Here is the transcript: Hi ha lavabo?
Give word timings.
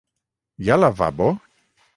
Hi 0.63 0.71
ha 0.77 0.79
lavabo? 0.81 1.31